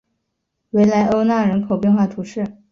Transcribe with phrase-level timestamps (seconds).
[0.71, 2.57] 维莱欧讷人口变化图示